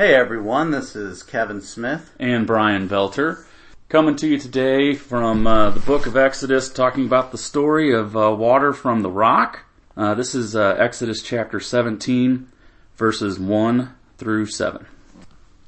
Hey 0.00 0.14
everyone, 0.14 0.70
this 0.70 0.94
is 0.94 1.24
Kevin 1.24 1.60
Smith. 1.60 2.14
and 2.20 2.46
Brian 2.46 2.88
Velter. 2.88 3.44
Coming 3.88 4.14
to 4.14 4.28
you 4.28 4.38
today 4.38 4.94
from 4.94 5.44
uh, 5.44 5.70
the 5.70 5.80
book 5.80 6.06
of 6.06 6.16
Exodus, 6.16 6.72
talking 6.72 7.04
about 7.04 7.32
the 7.32 7.36
story 7.36 7.92
of 7.92 8.16
uh, 8.16 8.32
water 8.32 8.72
from 8.72 9.02
the 9.02 9.10
rock. 9.10 9.64
Uh, 9.96 10.14
this 10.14 10.36
is 10.36 10.54
uh, 10.54 10.76
Exodus 10.78 11.20
chapter 11.20 11.58
17, 11.58 12.46
verses 12.94 13.40
1 13.40 13.92
through 14.18 14.46
7. 14.46 14.86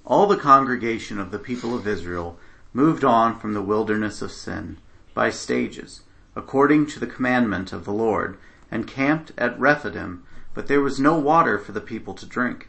All 0.06 0.28
the 0.28 0.36
congregation 0.36 1.18
of 1.18 1.32
the 1.32 1.40
people 1.40 1.74
of 1.74 1.88
Israel 1.88 2.38
moved 2.72 3.02
on 3.02 3.36
from 3.36 3.52
the 3.52 3.62
wilderness 3.62 4.22
of 4.22 4.30
Sin 4.30 4.76
by 5.12 5.30
stages, 5.30 6.02
according 6.36 6.86
to 6.86 7.00
the 7.00 7.08
commandment 7.08 7.72
of 7.72 7.84
the 7.84 7.92
Lord, 7.92 8.38
and 8.70 8.86
camped 8.86 9.32
at 9.36 9.58
Rephidim, 9.58 10.22
but 10.54 10.68
there 10.68 10.80
was 10.80 11.00
no 11.00 11.18
water 11.18 11.58
for 11.58 11.72
the 11.72 11.80
people 11.80 12.14
to 12.14 12.26
drink. 12.26 12.68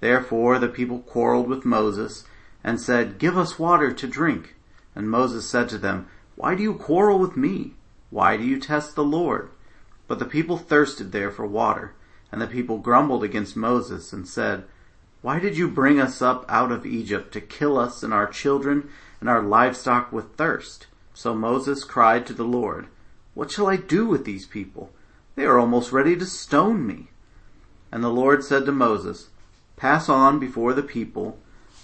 Therefore 0.00 0.58
the 0.58 0.68
people 0.68 1.00
quarreled 1.00 1.48
with 1.48 1.64
Moses 1.64 2.24
and 2.62 2.80
said, 2.80 3.18
Give 3.18 3.36
us 3.36 3.58
water 3.58 3.92
to 3.92 4.06
drink. 4.06 4.54
And 4.94 5.10
Moses 5.10 5.48
said 5.48 5.68
to 5.70 5.78
them, 5.78 6.08
Why 6.36 6.54
do 6.54 6.62
you 6.62 6.74
quarrel 6.74 7.18
with 7.18 7.36
me? 7.36 7.74
Why 8.10 8.36
do 8.36 8.44
you 8.44 8.58
test 8.58 8.94
the 8.94 9.04
Lord? 9.04 9.50
But 10.06 10.18
the 10.18 10.24
people 10.24 10.56
thirsted 10.56 11.12
there 11.12 11.30
for 11.30 11.46
water, 11.46 11.92
and 12.32 12.40
the 12.40 12.46
people 12.46 12.78
grumbled 12.78 13.22
against 13.22 13.56
Moses 13.56 14.12
and 14.12 14.26
said, 14.26 14.64
Why 15.20 15.38
did 15.38 15.56
you 15.56 15.68
bring 15.68 16.00
us 16.00 16.22
up 16.22 16.44
out 16.48 16.72
of 16.72 16.86
Egypt 16.86 17.32
to 17.32 17.40
kill 17.40 17.78
us 17.78 18.02
and 18.02 18.12
our 18.12 18.26
children 18.26 18.88
and 19.20 19.28
our 19.28 19.42
livestock 19.42 20.12
with 20.12 20.36
thirst? 20.36 20.86
So 21.12 21.34
Moses 21.34 21.84
cried 21.84 22.26
to 22.26 22.32
the 22.32 22.44
Lord, 22.44 22.86
What 23.34 23.50
shall 23.50 23.66
I 23.66 23.76
do 23.76 24.06
with 24.06 24.24
these 24.24 24.46
people? 24.46 24.90
They 25.34 25.44
are 25.44 25.58
almost 25.58 25.92
ready 25.92 26.16
to 26.16 26.26
stone 26.26 26.86
me. 26.86 27.08
And 27.92 28.02
the 28.02 28.08
Lord 28.08 28.42
said 28.44 28.64
to 28.66 28.72
Moses, 28.72 29.28
Pass 29.78 30.08
on 30.08 30.40
before 30.40 30.74
the 30.74 30.82
people, 30.82 31.38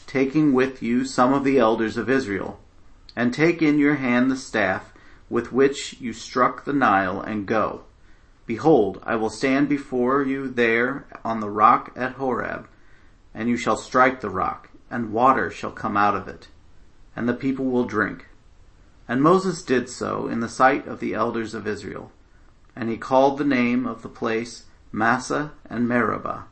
taking 0.07 0.53
with 0.53 0.83
you 0.83 1.05
some 1.05 1.33
of 1.33 1.45
the 1.45 1.59
elders 1.59 1.97
of 1.97 2.11
Israel, 2.11 2.59
and 3.15 3.33
take 3.33 3.63
in 3.63 3.79
your 3.79 3.95
hand 3.95 4.31
the 4.31 4.37
staff 4.37 4.93
with 5.31 5.53
which 5.53 6.01
you 6.01 6.13
struck 6.13 6.65
the 6.65 6.73
Nile, 6.73 7.21
and 7.21 7.47
go. 7.47 7.85
Behold, 8.47 9.01
I 9.05 9.15
will 9.15 9.31
stand 9.31 9.69
before 9.69 10.25
you 10.25 10.49
there 10.49 11.07
on 11.25 11.39
the 11.39 11.49
rock 11.49 11.93
at 11.95 12.15
Horeb, 12.15 12.67
and 13.33 13.49
you 13.49 13.57
shall 13.57 13.77
strike 13.77 14.21
the 14.21 14.29
rock, 14.29 14.71
and 14.91 15.13
water 15.13 15.49
shall 15.49 15.71
come 15.71 15.97
out 15.97 16.17
of 16.17 16.27
it, 16.27 16.49
and 17.15 17.29
the 17.29 17.33
people 17.33 17.67
will 17.67 17.85
drink. 17.85 18.27
And 19.07 19.23
Moses 19.23 19.63
did 19.63 19.89
so 19.89 20.27
in 20.27 20.41
the 20.41 20.49
sight 20.49 20.89
of 20.89 20.99
the 20.99 21.15
elders 21.15 21.55
of 21.55 21.69
Israel, 21.69 22.11
and 22.75 22.91
he 22.91 22.97
called 22.97 23.39
the 23.39 23.45
name 23.45 23.87
of 23.87 24.03
the 24.03 24.09
place 24.09 24.65
Massah 24.91 25.53
and 25.71 25.89
Meribah, 25.89 26.47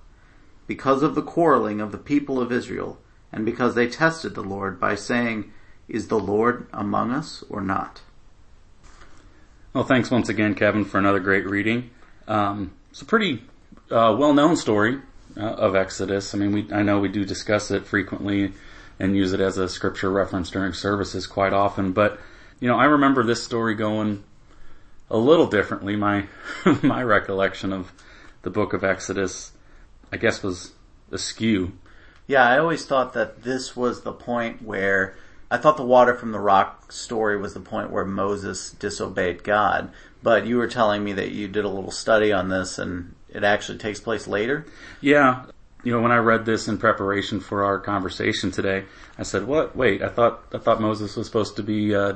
because 0.73 1.03
of 1.03 1.15
the 1.15 1.21
quarreling 1.21 1.83
of 1.83 1.93
the 1.93 1.99
people 1.99 2.41
of 2.41 2.51
Israel, 2.51 2.97
and 3.31 3.45
because 3.45 3.75
they 3.75 3.87
tested 3.87 4.35
the 4.35 4.43
Lord 4.43 4.81
by 4.81 4.95
saying, 4.95 5.53
Is 5.87 6.09
the 6.09 6.19
Lord 6.19 6.67
among 6.73 7.11
us 7.11 7.45
or 7.51 7.61
not? 7.61 8.01
Well, 9.75 9.85
thanks 9.85 10.11
once 10.11 10.31
again, 10.31 10.55
Kevin, 10.55 10.87
for 10.87 10.97
another 10.97 11.21
great 11.21 11.47
reading. 11.47 11.91
Um, 12.27 12.73
it's 12.91 13.03
a 13.03 13.05
pretty 13.05 13.43
uh, 13.91 14.17
well-known 14.19 14.57
story 14.57 14.99
uh, 15.37 15.43
of 15.43 15.77
Exodus. 15.77 16.35
I 16.35 16.39
mean, 16.39 16.53
we, 16.53 16.73
I 16.73 16.81
know 16.81 16.99
we 17.01 17.11
do 17.11 17.27
discuss 17.27 17.71
it 17.71 17.87
frequently 17.87 18.55
and 18.99 19.15
use 19.15 19.35
it 19.35 19.41
as 19.41 19.59
a 19.59 19.69
scripture 19.69 20.11
reference 20.11 20.49
during 20.49 20.73
services 20.73 21.27
quite 21.27 21.53
often, 21.53 21.93
but 21.93 22.19
you 22.61 22.69
know, 22.69 22.79
I 22.79 22.87
remember 22.87 23.23
this 23.23 23.45
story 23.45 23.75
going 23.75 24.25
a 25.11 25.19
little 25.19 25.49
differently. 25.49 25.97
My 25.97 26.29
my 26.83 27.03
recollection 27.03 27.75
of 27.75 27.93
the 28.41 28.51
book 28.51 28.73
of 28.73 28.85
Exodus, 28.85 29.53
I 30.13 30.19
guess, 30.19 30.43
was 30.43 30.73
askew. 31.11 31.73
Yeah, 32.27 32.49
I 32.49 32.59
always 32.59 32.87
thought 32.87 33.15
that 33.15 33.43
this 33.43 33.75
was 33.75 34.03
the 34.03 34.13
point 34.13 34.63
where 34.63 35.17
I 35.51 35.57
thought 35.59 35.77
the 35.77 35.85
water 35.85 36.15
from 36.15 36.33
the 36.33 36.39
rock 36.39 36.93
story 36.93 37.37
was 37.37 37.55
the 37.55 37.61
point 37.61 37.91
where 37.91 38.05
Moses 38.05 38.71
disobeyed 38.71 39.43
God. 39.43 39.91
But 40.23 40.47
you 40.47 40.57
were 40.57 40.69
telling 40.69 41.03
me 41.03 41.13
that 41.15 41.33
you 41.33 41.49
did 41.49 41.65
a 41.65 41.69
little 41.69 41.91
study 41.91 42.33
on 42.33 42.49
this 42.49 42.79
and 42.79 43.15
it 43.29 43.45
actually 43.45 43.79
takes 43.79 44.01
place 44.01 44.27
later? 44.27 44.67
Yeah. 45.01 45.47
You 45.83 45.93
know, 45.93 46.01
when 46.01 46.13
I 46.13 46.19
read 46.19 46.47
this 46.47 46.69
in 46.69 46.79
preparation 46.79 47.41
for 47.41 47.65
our 47.65 47.79
conversation 47.81 48.53
today, 48.53 48.85
I 49.19 49.25
said, 49.25 49.49
"What? 49.49 49.75
Wait! 49.75 50.01
I 50.01 50.09
thought 50.09 50.45
I 50.55 50.59
thought 50.59 50.81
Moses 50.81 51.17
was 51.17 51.27
supposed 51.27 51.57
to 51.57 51.65
be 51.65 51.93
uh, 51.93 52.15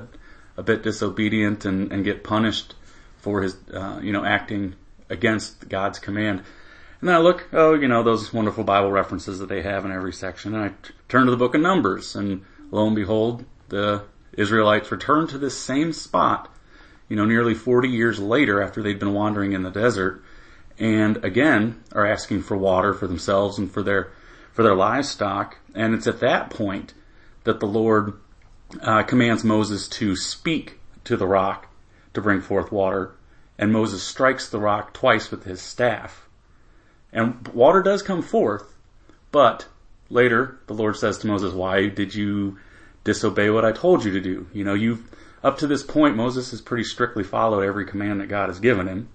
a 0.56 0.62
bit 0.62 0.84
disobedient 0.84 1.64
and, 1.64 1.90
and 1.90 2.04
get 2.04 2.22
punished 2.22 2.74
for 3.18 3.42
his, 3.42 3.56
uh, 3.74 3.98
you 4.00 4.12
know, 4.12 4.24
acting 4.24 4.76
against 5.10 5.68
God's 5.68 5.98
command." 5.98 6.42
And 7.00 7.08
then 7.08 7.16
I 7.16 7.18
look, 7.18 7.48
oh, 7.52 7.74
you 7.74 7.88
know, 7.88 8.02
those 8.02 8.32
wonderful 8.32 8.64
Bible 8.64 8.90
references 8.90 9.38
that 9.38 9.48
they 9.48 9.62
have 9.62 9.84
in 9.84 9.92
every 9.92 10.12
section, 10.12 10.54
and 10.54 10.64
I 10.64 10.68
t- 10.68 10.94
turn 11.08 11.26
to 11.26 11.30
the 11.30 11.36
book 11.36 11.54
of 11.54 11.60
Numbers, 11.60 12.16
and 12.16 12.42
lo 12.70 12.86
and 12.86 12.96
behold, 12.96 13.44
the 13.68 14.04
Israelites 14.32 14.90
return 14.90 15.26
to 15.28 15.38
this 15.38 15.58
same 15.58 15.92
spot, 15.92 16.54
you 17.08 17.16
know, 17.16 17.24
nearly 17.24 17.54
40 17.54 17.88
years 17.88 18.18
later 18.18 18.62
after 18.62 18.82
they'd 18.82 18.98
been 18.98 19.14
wandering 19.14 19.52
in 19.52 19.62
the 19.62 19.70
desert, 19.70 20.22
and 20.78 21.22
again 21.24 21.82
are 21.92 22.06
asking 22.06 22.42
for 22.42 22.56
water 22.56 22.92
for 22.92 23.06
themselves 23.06 23.58
and 23.58 23.70
for 23.70 23.82
their 23.82 24.10
for 24.52 24.62
their 24.62 24.74
livestock. 24.74 25.58
And 25.74 25.94
it's 25.94 26.06
at 26.06 26.20
that 26.20 26.50
point 26.50 26.94
that 27.44 27.60
the 27.60 27.66
Lord 27.66 28.14
uh, 28.80 29.02
commands 29.02 29.44
Moses 29.44 29.88
to 29.88 30.16
speak 30.16 30.80
to 31.04 31.16
the 31.16 31.26
rock 31.26 31.68
to 32.14 32.20
bring 32.20 32.40
forth 32.40 32.72
water, 32.72 33.12
and 33.58 33.72
Moses 33.72 34.02
strikes 34.02 34.48
the 34.48 34.58
rock 34.58 34.92
twice 34.92 35.30
with 35.30 35.44
his 35.44 35.60
staff, 35.60 36.25
and 37.16 37.48
water 37.48 37.82
does 37.82 38.02
come 38.02 38.22
forth. 38.22 38.72
But 39.32 39.66
later, 40.08 40.60
the 40.68 40.74
Lord 40.74 40.96
says 40.96 41.18
to 41.18 41.26
Moses, 41.26 41.52
"Why 41.52 41.88
did 41.88 42.14
you 42.14 42.58
disobey 43.02 43.50
what 43.50 43.64
I 43.64 43.72
told 43.72 44.04
you 44.04 44.12
to 44.12 44.20
do?" 44.20 44.46
You 44.52 44.62
know, 44.62 44.74
you've 44.74 45.02
up 45.42 45.58
to 45.58 45.66
this 45.66 45.82
point, 45.82 46.16
Moses 46.16 46.52
has 46.52 46.60
pretty 46.60 46.84
strictly 46.84 47.24
followed 47.24 47.62
every 47.62 47.86
command 47.86 48.20
that 48.20 48.28
God 48.28 48.48
has 48.48 48.60
given 48.60 48.86
him 48.86 49.08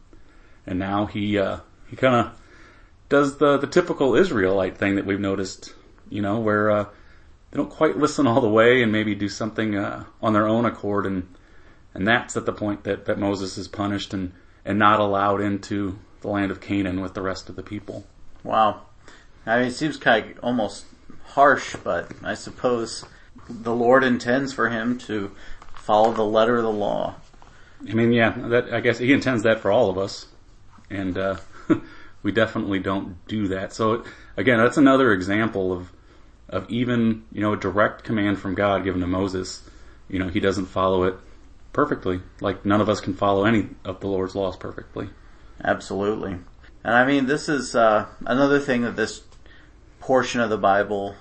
and 0.66 0.79
now 0.79 1.06
he 1.06 1.38
uh, 1.38 1.57
he 1.89 1.95
kind 1.95 2.16
of 2.16 2.39
does 3.09 3.38
the 3.38 3.57
the 3.57 3.67
typical 3.67 4.16
Israelite 4.16 4.78
thing 4.78 4.95
that 4.95 5.06
we've 5.06 5.19
noticed, 5.19 5.73
you 6.09 6.22
know, 6.22 6.39
where 6.39 6.72
uh, 6.72 6.83
they 7.51 7.57
don't 7.57 7.69
quite 7.69 7.97
listen 7.97 8.28
all 8.28 8.41
the 8.41 8.50
way 8.50 8.81
and 8.81 8.91
maybe 8.91 9.16
do 9.16 9.29
something 9.29 9.75
uh, 9.75 10.06
on 10.22 10.33
their 10.33 10.47
own 10.47 10.66
accord, 10.66 11.06
and 11.06 11.28
and 11.94 12.07
that's 12.07 12.38
at 12.38 12.45
the 12.45 12.53
point 12.53 12.83
that 12.83 13.06
that 13.06 13.19
Moses 13.19 13.57
is 13.57 13.68
punished 13.68 14.13
and 14.13 14.33
and 14.63 14.78
not 14.78 15.00
allowed 15.00 15.41
into 15.41 16.00
the 16.21 16.27
land 16.27 16.51
of 16.51 16.61
Canaan 16.61 17.01
with 17.01 17.13
the 17.13 17.21
rest 17.21 17.49
of 17.49 17.55
the 17.55 17.63
people. 17.63 18.05
Wow. 18.43 18.81
I 19.45 19.59
mean, 19.59 19.67
it 19.67 19.73
seems 19.73 19.97
kind 19.97 20.31
of 20.31 20.39
almost 20.43 20.85
harsh, 21.25 21.75
but 21.83 22.11
I 22.23 22.35
suppose 22.35 23.05
the 23.49 23.73
Lord 23.75 24.03
intends 24.03 24.53
for 24.53 24.69
him 24.69 24.97
to 24.99 25.31
follow 25.73 26.13
the 26.13 26.23
letter 26.23 26.57
of 26.57 26.63
the 26.63 26.71
law. 26.71 27.15
I 27.89 27.93
mean, 27.93 28.11
yeah, 28.11 28.31
that 28.49 28.71
I 28.73 28.79
guess 28.79 28.99
he 28.99 29.11
intends 29.11 29.43
that 29.43 29.59
for 29.59 29.71
all 29.71 29.89
of 29.89 29.97
us 29.97 30.27
and 30.91 31.17
uh, 31.17 31.37
we 32.23 32.31
definitely 32.31 32.79
don't 32.79 33.25
do 33.27 33.47
that. 33.47 33.73
So 33.73 34.03
again, 34.38 34.59
that's 34.59 34.77
another 34.77 35.13
example 35.13 35.71
of 35.71 35.91
of 36.49 36.69
even 36.69 37.23
you 37.31 37.41
know 37.41 37.53
a 37.53 37.57
direct 37.57 38.03
command 38.03 38.38
from 38.38 38.53
God 38.53 38.83
given 38.83 39.01
to 39.01 39.07
Moses. 39.07 39.63
You 40.09 40.19
know, 40.19 40.27
he 40.27 40.41
doesn't 40.41 40.65
follow 40.65 41.03
it 41.03 41.15
perfectly. 41.71 42.21
Like 42.41 42.65
none 42.65 42.81
of 42.81 42.89
us 42.89 42.99
can 42.99 43.13
follow 43.13 43.45
any 43.45 43.69
of 43.85 44.01
the 44.01 44.07
Lord's 44.07 44.35
laws 44.35 44.57
perfectly. 44.57 45.09
Absolutely, 45.63 46.38
and 46.83 46.95
I 46.95 47.05
mean 47.05 47.27
this 47.27 47.47
is 47.47 47.75
uh, 47.75 48.07
another 48.25 48.59
thing 48.59 48.81
that 48.81 48.95
this 48.95 49.22
portion 49.99 50.41
of 50.41 50.49
the 50.49 50.57
Bible 50.57 51.16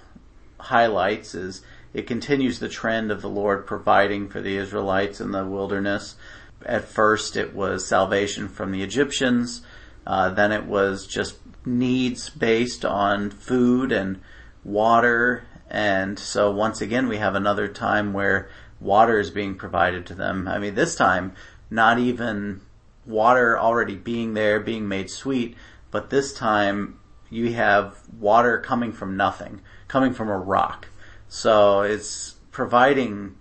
highlights 0.59 1.35
is 1.35 1.63
it 1.93 2.07
continues 2.07 2.59
the 2.59 2.69
trend 2.69 3.11
of 3.11 3.21
the 3.21 3.29
Lord 3.29 3.67
providing 3.67 4.29
for 4.29 4.41
the 4.41 4.57
Israelites 4.57 5.21
in 5.21 5.33
the 5.33 5.45
wilderness. 5.45 6.17
At 6.65 6.85
first 6.85 7.37
it 7.37 7.55
was 7.55 7.87
salvation 7.87 8.49
from 8.49 8.73
the 8.73 8.83
Egyptians, 8.83 9.63
uh, 10.07 10.31
then 10.31 10.53
it 10.53 10.65
was 10.65 11.07
just 11.07 11.37
needs 11.67 12.31
based 12.31 12.85
on 12.85 13.31
food 13.31 13.93
and 13.93 14.21
water, 14.65 15.45
and 15.69 16.19
so 16.19 16.51
once 16.51 16.81
again 16.81 17.09
we 17.09 17.19
have 17.19 17.35
another 17.35 17.69
time 17.69 18.13
where 18.13 18.49
water 18.81 19.19
is 19.19 19.31
being 19.31 19.55
provided 19.57 20.07
to 20.07 20.15
them. 20.15 20.49
I 20.49 20.59
mean, 20.59 20.75
this 20.75 20.95
time 20.95 21.35
not 21.71 21.99
even 21.99 22.63
water 23.07 23.59
already 23.59 23.97
being 23.97 24.35
there, 24.35 24.61
being 24.61 24.89
made 24.89 25.11
sweet, 25.11 25.57
but 25.91 26.11
this 26.11 26.33
time 26.33 26.99
you 27.29 27.53
have 27.53 27.97
water 28.19 28.59
coming 28.59 28.93
from 28.93 29.17
nothing, 29.17 29.61
coming 29.89 30.13
from 30.13 30.29
a 30.29 30.39
rock. 30.39 30.89
So 31.29 31.83
it's 31.83 32.35
providing 32.51 33.37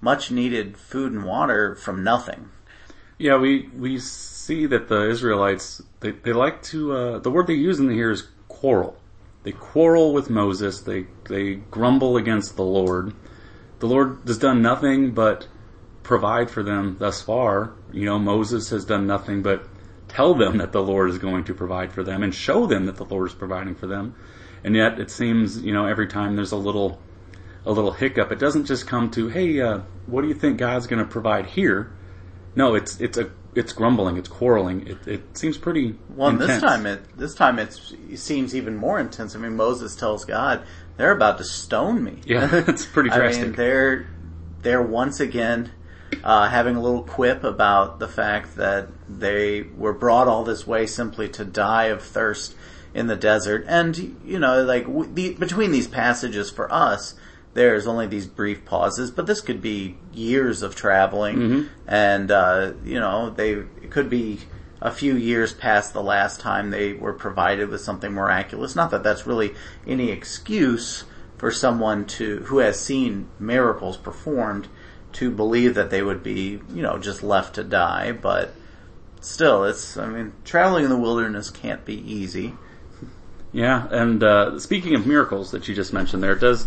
much 0.00 0.30
needed 0.30 0.76
food 0.76 1.12
and 1.12 1.24
water 1.24 1.74
from 1.74 2.02
nothing. 2.02 2.50
Yeah, 3.18 3.38
we 3.38 3.68
we 3.76 3.98
see 3.98 4.66
that 4.66 4.88
the 4.88 5.08
Israelites 5.08 5.82
they, 6.00 6.10
they 6.10 6.32
like 6.32 6.62
to 6.64 6.92
uh, 6.92 7.18
the 7.18 7.30
word 7.30 7.46
they 7.46 7.54
use 7.54 7.78
in 7.78 7.90
here 7.90 8.10
is 8.10 8.28
quarrel. 8.48 8.98
They 9.42 9.52
quarrel 9.52 10.12
with 10.12 10.28
Moses. 10.28 10.80
They 10.80 11.06
they 11.28 11.54
grumble 11.54 12.16
against 12.16 12.56
the 12.56 12.64
Lord. 12.64 13.14
The 13.78 13.86
Lord 13.86 14.18
has 14.26 14.38
done 14.38 14.60
nothing 14.60 15.12
but 15.12 15.48
provide 16.06 16.48
for 16.48 16.62
them 16.62 16.96
thus 17.00 17.20
far. 17.20 17.72
You 17.92 18.04
know, 18.04 18.18
Moses 18.18 18.70
has 18.70 18.84
done 18.84 19.06
nothing 19.06 19.42
but 19.42 19.66
tell 20.06 20.34
them 20.34 20.58
that 20.58 20.70
the 20.70 20.82
Lord 20.82 21.10
is 21.10 21.18
going 21.18 21.44
to 21.44 21.54
provide 21.54 21.92
for 21.92 22.04
them 22.04 22.22
and 22.22 22.32
show 22.32 22.66
them 22.66 22.86
that 22.86 22.94
the 22.94 23.04
Lord 23.04 23.28
is 23.28 23.34
providing 23.34 23.74
for 23.74 23.88
them. 23.88 24.14
And 24.62 24.76
yet 24.76 25.00
it 25.00 25.10
seems, 25.10 25.60
you 25.62 25.72
know, 25.72 25.86
every 25.86 26.06
time 26.06 26.36
there's 26.36 26.52
a 26.52 26.56
little, 26.56 27.00
a 27.64 27.72
little 27.72 27.90
hiccup, 27.90 28.30
it 28.30 28.38
doesn't 28.38 28.66
just 28.66 28.86
come 28.86 29.10
to, 29.10 29.28
hey, 29.28 29.60
uh, 29.60 29.80
what 30.06 30.22
do 30.22 30.28
you 30.28 30.34
think 30.34 30.58
God's 30.58 30.86
going 30.86 31.04
to 31.04 31.10
provide 31.10 31.46
here? 31.46 31.92
No, 32.54 32.76
it's, 32.76 33.00
it's 33.00 33.18
a, 33.18 33.30
it's 33.56 33.72
grumbling, 33.72 34.16
it's 34.16 34.28
quarreling. 34.28 34.86
It, 34.86 35.08
it 35.08 35.36
seems 35.36 35.58
pretty 35.58 35.98
Well, 36.10 36.28
and 36.28 36.38
this 36.38 36.60
time 36.60 36.84
it 36.84 37.16
this 37.16 37.34
time 37.34 37.58
it's, 37.58 37.94
it 38.10 38.18
seems 38.18 38.54
even 38.54 38.76
more 38.76 39.00
intense. 39.00 39.34
I 39.34 39.38
mean, 39.38 39.56
Moses 39.56 39.96
tells 39.96 40.26
God, 40.26 40.62
"They're 40.98 41.12
about 41.12 41.38
to 41.38 41.44
stone 41.44 42.04
me." 42.04 42.20
Yeah, 42.26 42.50
it's 42.68 42.84
pretty 42.84 43.08
I 43.10 43.14
mean, 43.14 43.20
drastic. 43.22 43.56
they're 43.56 44.10
they're 44.60 44.82
once 44.82 45.20
again 45.20 45.72
uh, 46.24 46.48
having 46.48 46.76
a 46.76 46.80
little 46.82 47.02
quip 47.02 47.44
about 47.44 47.98
the 47.98 48.08
fact 48.08 48.56
that 48.56 48.88
they 49.08 49.62
were 49.62 49.92
brought 49.92 50.28
all 50.28 50.44
this 50.44 50.66
way 50.66 50.86
simply 50.86 51.28
to 51.30 51.44
die 51.44 51.84
of 51.84 52.02
thirst 52.02 52.54
in 52.94 53.06
the 53.08 53.16
desert, 53.16 53.64
and 53.68 54.16
you 54.24 54.38
know, 54.38 54.62
like 54.62 54.84
w- 54.86 55.10
the, 55.12 55.34
between 55.34 55.70
these 55.72 55.88
passages 55.88 56.50
for 56.50 56.72
us. 56.72 57.14
There's 57.54 57.86
only 57.86 58.06
these 58.06 58.26
brief 58.26 58.66
pauses, 58.66 59.10
but 59.10 59.26
this 59.26 59.40
could 59.40 59.62
be 59.62 59.96
years 60.12 60.60
of 60.62 60.74
traveling, 60.76 61.36
Mm-hmm. 61.36 61.62
and 61.88 62.30
uh, 62.30 62.72
you 62.84 63.00
know 63.00 63.30
they 63.30 63.52
it 63.52 63.90
could 63.90 64.10
be 64.10 64.40
a 64.82 64.90
few 64.90 65.16
years 65.16 65.54
past 65.54 65.94
the 65.94 66.02
last 66.02 66.38
time 66.38 66.70
they 66.70 66.92
were 66.92 67.14
provided 67.14 67.70
with 67.70 67.80
something 67.80 68.12
miraculous. 68.12 68.76
Not 68.76 68.90
that 68.90 69.02
that's 69.02 69.26
really 69.26 69.54
any 69.86 70.10
excuse 70.10 71.04
for 71.38 71.50
someone 71.50 72.04
to 72.06 72.40
who 72.40 72.58
has 72.58 72.78
seen 72.78 73.28
miracles 73.38 73.96
performed 73.96 74.68
to 75.14 75.30
believe 75.30 75.74
that 75.74 75.90
they 75.90 76.02
would 76.02 76.22
be, 76.22 76.60
you 76.74 76.82
know, 76.82 76.98
just 76.98 77.22
left 77.22 77.54
to 77.54 77.64
die, 77.64 78.12
but 78.12 78.54
still 79.20 79.64
it's 79.64 79.96
I 79.96 80.06
mean, 80.08 80.32
traveling 80.44 80.84
in 80.84 80.90
the 80.90 80.98
wilderness 80.98 81.50
can't 81.50 81.84
be 81.84 81.94
easy. 81.94 82.54
Yeah, 83.52 83.88
and 83.90 84.22
uh, 84.22 84.58
speaking 84.58 84.94
of 84.94 85.06
miracles 85.06 85.50
that 85.52 85.66
you 85.68 85.74
just 85.74 85.92
mentioned 85.92 86.22
there, 86.22 86.32
it 86.32 86.40
does 86.40 86.66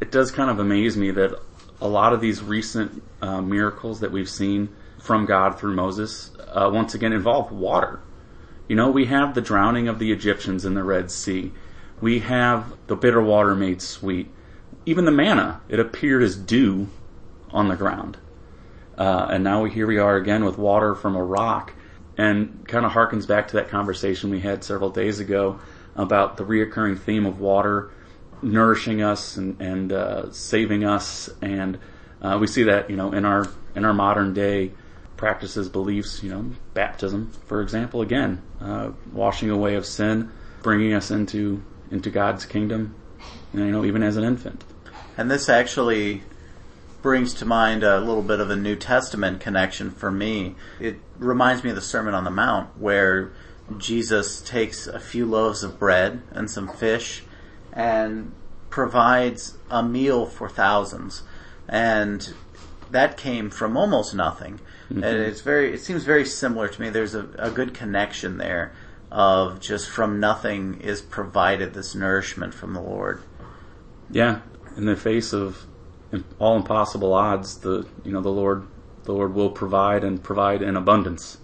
it 0.00 0.10
does 0.10 0.30
kind 0.30 0.50
of 0.50 0.58
amaze 0.58 0.96
me 0.96 1.10
that 1.12 1.38
a 1.80 1.88
lot 1.88 2.12
of 2.12 2.20
these 2.20 2.42
recent 2.42 3.02
uh, 3.22 3.40
miracles 3.40 4.00
that 4.00 4.12
we've 4.12 4.28
seen 4.28 4.68
from 5.00 5.26
God 5.26 5.58
through 5.58 5.74
Moses 5.74 6.30
uh, 6.48 6.70
once 6.72 6.94
again 6.94 7.12
involve 7.12 7.50
water. 7.50 8.00
You 8.68 8.76
know, 8.76 8.90
we 8.90 9.06
have 9.06 9.34
the 9.34 9.40
drowning 9.40 9.88
of 9.88 9.98
the 9.98 10.12
Egyptians 10.12 10.64
in 10.64 10.74
the 10.74 10.84
Red 10.84 11.10
Sea. 11.10 11.52
We 12.00 12.20
have 12.20 12.76
the 12.86 12.96
bitter 12.96 13.20
water 13.20 13.54
made 13.54 13.82
sweet. 13.82 14.28
Even 14.86 15.04
the 15.04 15.10
manna, 15.10 15.60
it 15.68 15.80
appeared 15.80 16.22
as 16.22 16.36
dew 16.36 16.88
on 17.52 17.68
the 17.68 17.76
ground. 17.76 18.18
Uh, 18.96 19.28
and 19.30 19.44
now 19.44 19.64
here 19.64 19.86
we 19.86 19.98
are 19.98 20.16
again 20.16 20.44
with 20.44 20.58
water 20.58 20.94
from 20.94 21.16
a 21.16 21.22
rock 21.22 21.72
and 22.18 22.66
kind 22.68 22.84
of 22.84 22.92
harkens 22.92 23.26
back 23.26 23.48
to 23.48 23.56
that 23.56 23.68
conversation 23.68 24.30
we 24.30 24.40
had 24.40 24.62
several 24.62 24.90
days 24.90 25.20
ago 25.20 25.58
about 25.96 26.36
the 26.36 26.44
reoccurring 26.44 26.98
theme 26.98 27.24
of 27.24 27.40
water 27.40 27.90
nourishing 28.42 29.02
us 29.02 29.36
and, 29.36 29.60
and 29.60 29.92
uh, 29.92 30.30
saving 30.32 30.84
us. 30.84 31.30
And 31.40 31.78
uh, 32.20 32.38
we 32.40 32.46
see 32.46 32.64
that, 32.64 32.90
you 32.90 32.96
know, 32.96 33.12
in 33.12 33.24
our, 33.24 33.46
in 33.74 33.84
our 33.84 33.94
modern 33.94 34.34
day 34.34 34.72
practices, 35.16 35.68
beliefs, 35.68 36.22
you 36.22 36.30
know, 36.30 36.50
baptism, 36.74 37.30
for 37.46 37.60
example, 37.62 38.02
again, 38.02 38.42
uh, 38.60 38.90
washing 39.12 39.50
away 39.50 39.74
of 39.74 39.84
sin, 39.84 40.30
bringing 40.62 40.94
us 40.94 41.10
into, 41.10 41.62
into 41.90 42.10
God's 42.10 42.46
kingdom, 42.46 42.94
you 43.52 43.70
know, 43.70 43.84
even 43.84 44.02
as 44.02 44.16
an 44.16 44.24
infant. 44.24 44.64
And 45.16 45.30
this 45.30 45.48
actually 45.48 46.22
brings 47.02 47.34
to 47.34 47.44
mind 47.44 47.82
a 47.82 48.00
little 48.00 48.22
bit 48.22 48.40
of 48.40 48.50
a 48.50 48.56
New 48.56 48.76
Testament 48.76 49.40
connection 49.40 49.90
for 49.90 50.10
me. 50.10 50.54
It 50.78 50.96
reminds 51.18 51.64
me 51.64 51.70
of 51.70 51.76
the 51.76 51.82
Sermon 51.82 52.14
on 52.14 52.24
the 52.24 52.30
Mount 52.30 52.78
where 52.78 53.32
Jesus 53.78 54.40
takes 54.40 54.86
a 54.86 55.00
few 55.00 55.26
loaves 55.26 55.62
of 55.62 55.78
bread 55.78 56.22
and 56.32 56.50
some 56.50 56.68
fish 56.68 57.22
and 57.72 58.32
provides 58.68 59.56
a 59.70 59.82
meal 59.82 60.26
for 60.26 60.48
thousands. 60.48 61.22
And 61.68 62.34
that 62.90 63.16
came 63.16 63.50
from 63.50 63.76
almost 63.76 64.14
nothing. 64.14 64.60
Mm-hmm. 64.90 65.04
And 65.04 65.18
it's 65.18 65.40
very, 65.40 65.72
it 65.72 65.80
seems 65.80 66.04
very 66.04 66.26
similar 66.26 66.68
to 66.68 66.80
me. 66.80 66.90
There's 66.90 67.14
a, 67.14 67.28
a 67.38 67.50
good 67.50 67.74
connection 67.74 68.38
there 68.38 68.72
of 69.10 69.60
just 69.60 69.88
from 69.88 70.20
nothing 70.20 70.80
is 70.80 71.00
provided 71.00 71.74
this 71.74 71.94
nourishment 71.94 72.54
from 72.54 72.74
the 72.74 72.80
Lord. 72.80 73.22
Yeah, 74.10 74.40
in 74.76 74.86
the 74.86 74.96
face 74.96 75.32
of 75.32 75.66
all 76.38 76.56
impossible 76.56 77.12
odds, 77.12 77.58
the 77.58 77.86
you 78.04 78.12
know 78.12 78.20
the 78.20 78.30
Lord 78.30 78.66
the 79.04 79.12
Lord 79.12 79.34
will 79.34 79.50
provide 79.50 80.04
and 80.04 80.22
provide 80.22 80.62
in 80.62 80.76
abundance. 80.76 81.38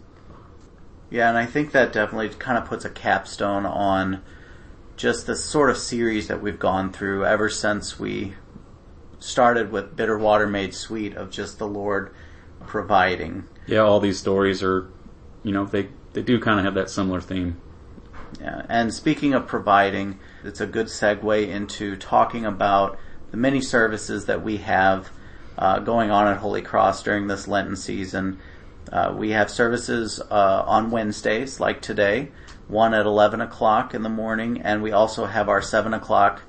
Yeah, 1.11 1.29
and 1.29 1.39
I 1.39 1.47
think 1.47 1.73
that 1.73 1.93
definitely 1.93 2.29
kind 2.31 2.59
of 2.59 2.65
puts 2.65 2.85
a 2.85 2.91
capstone 2.91 3.65
on 3.65 4.23
just 4.97 5.27
the 5.27 5.37
sort 5.37 5.71
of 5.71 5.77
series 5.77 6.29
that 6.29 6.43
we've 6.43 6.59
gone 6.59 6.93
through 6.93 7.25
ever 7.25 7.49
since 7.49 7.99
we 7.99 8.35
started 9.19 9.71
with 9.71 9.97
Bitter 9.97 10.19
Water 10.19 10.47
Made 10.47 10.75
Sweet 10.75 11.15
of 11.15 11.31
just 11.31 11.59
the 11.59 11.67
Lord 11.67 12.13
providing. 12.67 13.45
Yeah, 13.67 13.81
all 13.81 14.01
these 14.01 14.19
stories 14.19 14.63
are, 14.63 14.89
you 15.43 15.53
know, 15.53 15.65
they 15.65 15.89
they 16.13 16.23
do 16.23 16.41
kind 16.41 16.59
of 16.59 16.65
have 16.65 16.75
that 16.75 16.91
similar 16.91 17.21
theme. 17.21 17.61
Yeah. 18.41 18.67
And 18.69 18.93
speaking 18.93 19.35
of 19.35 19.47
providing, 19.47 20.19
it's 20.45 20.61
a 20.61 20.67
good 20.67 20.87
segue 20.87 21.49
into 21.49 21.97
talking 21.97 22.45
about 22.45 22.99
the 23.31 23.37
many 23.37 23.61
services 23.61 24.27
that 24.27 24.43
we 24.43 24.59
have 24.59 25.11
uh, 25.59 25.79
going 25.79 26.11
on 26.11 26.29
at 26.29 26.39
Holy 26.39 26.63
Cross 26.63 27.03
during 27.03 27.27
this 27.27 27.49
Lenten 27.49 27.77
season. 27.77 28.39
Uh, 28.93 29.15
we 29.17 29.31
have 29.31 29.51
services 29.51 30.21
uh, 30.31 30.65
on 30.67 30.91
Wednesdays, 30.91 31.59
like 31.59 31.81
today, 31.81 32.31
one 32.69 32.95
at 32.95 33.07
11 33.07 33.41
o'clock 33.41 33.95
in 33.95 34.03
the 34.03 34.09
morning, 34.09 34.61
and 34.63 34.83
we 34.83 34.93
also 34.93 35.27
have 35.27 35.49
our 35.49 35.63
7 35.63 35.93
o'clock 35.93 36.43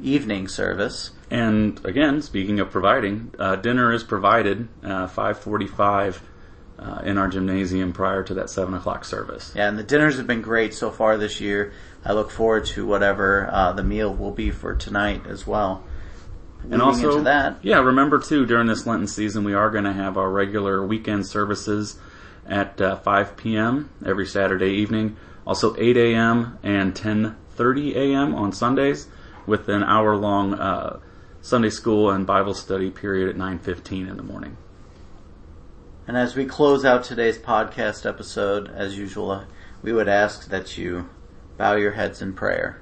evening 0.00 0.48
service. 0.48 1.10
And 1.30 1.84
again, 1.84 2.22
speaking 2.22 2.60
of 2.60 2.70
providing, 2.70 3.32
uh, 3.38 3.56
dinner 3.56 3.92
is 3.92 4.04
provided 4.04 4.68
uh, 4.84 5.08
five 5.08 5.38
forty-five 5.38 6.22
uh, 6.78 7.00
in 7.04 7.18
our 7.18 7.28
gymnasium 7.28 7.92
prior 7.92 8.22
to 8.22 8.34
that 8.34 8.50
seven 8.50 8.74
o'clock 8.74 9.04
service. 9.04 9.52
Yeah, 9.56 9.68
and 9.68 9.78
the 9.78 9.82
dinners 9.82 10.18
have 10.18 10.26
been 10.26 10.42
great 10.42 10.74
so 10.74 10.90
far 10.90 11.16
this 11.16 11.40
year. 11.40 11.72
I 12.04 12.12
look 12.12 12.30
forward 12.30 12.66
to 12.66 12.86
whatever 12.86 13.48
uh, 13.50 13.72
the 13.72 13.82
meal 13.82 14.14
will 14.14 14.30
be 14.30 14.50
for 14.50 14.74
tonight 14.74 15.26
as 15.26 15.46
well. 15.46 15.82
And 16.70 16.82
also, 16.82 17.20
that, 17.22 17.58
yeah, 17.62 17.78
remember 17.78 18.18
too, 18.18 18.44
during 18.44 18.66
this 18.66 18.86
Lenten 18.86 19.06
season, 19.06 19.44
we 19.44 19.54
are 19.54 19.70
going 19.70 19.84
to 19.84 19.92
have 19.92 20.16
our 20.16 20.30
regular 20.30 20.84
weekend 20.84 21.26
services 21.26 21.98
at 22.44 22.80
uh, 22.80 22.96
5 22.96 23.36
p.m. 23.36 23.90
every 24.04 24.26
Saturday 24.26 24.72
evening. 24.72 25.16
Also 25.46 25.76
8 25.76 25.96
a.m. 25.96 26.58
and 26.64 26.92
10:30 26.94 27.94
a.m. 27.94 28.34
on 28.34 28.50
Sundays, 28.52 29.06
with 29.46 29.68
an 29.68 29.84
hour-long 29.84 30.54
uh, 30.54 30.98
Sunday 31.40 31.70
school 31.70 32.10
and 32.10 32.26
Bible 32.26 32.54
study 32.54 32.90
period 32.90 33.28
at 33.28 33.36
9:15 33.36 34.08
in 34.10 34.16
the 34.16 34.22
morning. 34.24 34.56
And 36.08 36.16
as 36.16 36.34
we 36.34 36.44
close 36.46 36.84
out 36.84 37.04
today's 37.04 37.38
podcast 37.38 38.08
episode, 38.08 38.68
as 38.70 38.98
usual, 38.98 39.44
we 39.82 39.92
would 39.92 40.08
ask 40.08 40.48
that 40.48 40.76
you 40.76 41.08
bow 41.56 41.76
your 41.76 41.92
heads 41.92 42.20
in 42.20 42.32
prayer. 42.32 42.80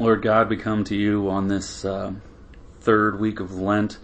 Lord 0.00 0.22
God, 0.22 0.48
we 0.48 0.56
come 0.56 0.82
to 0.84 0.96
you 0.96 1.28
on 1.28 1.48
this 1.48 1.84
uh, 1.84 2.14
third 2.80 3.20
week 3.20 3.38
of 3.38 3.60
Lent 3.60 3.98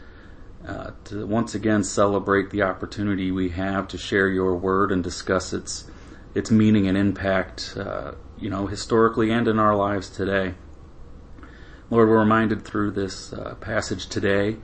uh, 0.68 0.90
to 1.04 1.26
once 1.26 1.54
again 1.54 1.84
celebrate 1.84 2.50
the 2.50 2.60
opportunity 2.60 3.30
we 3.30 3.48
have 3.48 3.88
to 3.88 3.96
share 3.96 4.28
your 4.28 4.54
word 4.56 4.92
and 4.92 5.02
discuss 5.02 5.54
its 5.54 5.90
its 6.34 6.50
meaning 6.50 6.86
and 6.86 6.98
impact, 6.98 7.72
uh, 7.78 8.12
you 8.38 8.50
know, 8.50 8.66
historically 8.66 9.30
and 9.30 9.48
in 9.48 9.58
our 9.58 9.74
lives 9.74 10.10
today. 10.10 10.52
Lord, 11.88 12.10
we're 12.10 12.18
reminded 12.18 12.62
through 12.62 12.90
this 12.90 13.32
uh, 13.32 13.54
passage 13.54 14.06
today 14.06 14.58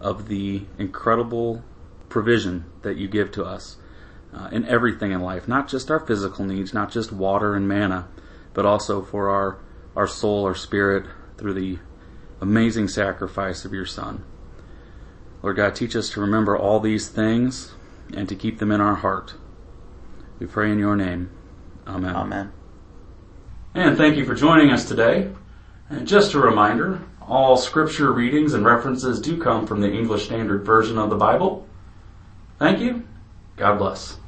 of 0.00 0.28
the 0.28 0.62
incredible 0.78 1.62
provision 2.08 2.64
that 2.80 2.96
you 2.96 3.06
give 3.06 3.30
to 3.32 3.44
us 3.44 3.76
uh, 4.32 4.48
in 4.50 4.64
everything 4.64 5.12
in 5.12 5.20
life, 5.20 5.46
not 5.46 5.68
just 5.68 5.90
our 5.90 6.00
physical 6.00 6.46
needs, 6.46 6.72
not 6.72 6.90
just 6.90 7.12
water 7.12 7.54
and 7.54 7.68
manna, 7.68 8.08
but 8.54 8.64
also 8.64 9.02
for 9.02 9.28
our 9.28 9.58
our 9.96 10.06
soul, 10.06 10.44
our 10.44 10.54
spirit, 10.54 11.06
through 11.36 11.54
the 11.54 11.78
amazing 12.40 12.88
sacrifice 12.88 13.64
of 13.64 13.72
your 13.72 13.86
Son. 13.86 14.24
Lord 15.42 15.56
God, 15.56 15.74
teach 15.74 15.96
us 15.96 16.10
to 16.10 16.20
remember 16.20 16.56
all 16.56 16.80
these 16.80 17.08
things 17.08 17.72
and 18.14 18.28
to 18.28 18.34
keep 18.34 18.58
them 18.58 18.70
in 18.70 18.80
our 18.80 18.96
heart. 18.96 19.34
We 20.38 20.46
pray 20.46 20.70
in 20.70 20.78
your 20.78 20.96
name. 20.96 21.30
Amen. 21.86 22.14
Amen. 22.14 22.52
And 23.74 23.96
thank 23.96 24.16
you 24.16 24.24
for 24.24 24.34
joining 24.34 24.70
us 24.70 24.86
today. 24.86 25.30
And 25.88 26.06
just 26.06 26.34
a 26.34 26.40
reminder, 26.40 27.02
all 27.20 27.56
scripture 27.56 28.12
readings 28.12 28.54
and 28.54 28.64
references 28.64 29.20
do 29.20 29.40
come 29.40 29.66
from 29.66 29.80
the 29.80 29.92
English 29.92 30.26
Standard 30.26 30.64
Version 30.64 30.98
of 30.98 31.10
the 31.10 31.16
Bible. 31.16 31.66
Thank 32.58 32.80
you. 32.80 33.06
God 33.56 33.78
bless. 33.78 34.18